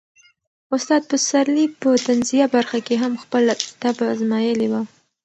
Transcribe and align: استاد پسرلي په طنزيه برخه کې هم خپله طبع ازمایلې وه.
استاد 0.75 1.01
پسرلي 1.11 1.65
په 1.81 1.89
طنزيه 2.05 2.45
برخه 2.55 2.79
کې 2.87 2.95
هم 3.03 3.13
خپله 3.23 3.53
طبع 3.83 4.05
ازمایلې 4.15 4.67
وه. 4.71 4.81